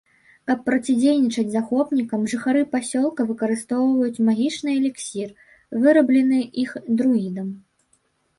[0.51, 5.29] Каб процідзейнічаць захопнікам жыхары пасёлка выкарыстоўваюць магічны эліксір,
[5.85, 7.47] выраблены іх друідам.